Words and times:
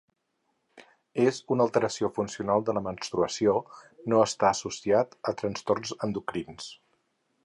És 1.25 1.35
una 1.55 1.63
alteració 1.67 2.09
funcional 2.15 2.65
de 2.69 2.75
la 2.77 2.83
menstruació, 2.87 3.53
no 4.13 4.25
està 4.29 4.51
associat 4.55 5.15
a 5.33 5.35
trastorns 5.43 5.97
endocrins. 6.09 6.73